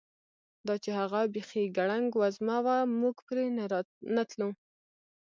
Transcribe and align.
دا 0.67 0.75
چې 0.83 0.89
هغه 0.99 1.19
بیخي 1.33 1.63
ګړنګ 1.77 2.09
وزمه 2.21 2.57
وه، 2.65 2.77
موږ 3.01 3.15
پرې 3.27 3.45
نه 4.15 4.23
تلو. 4.29 4.49